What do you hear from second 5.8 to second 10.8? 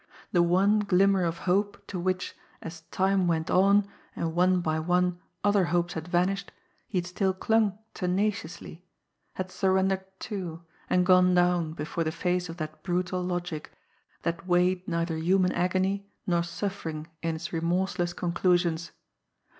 had vanished, he had still clung tenaciously, had surrendered, too,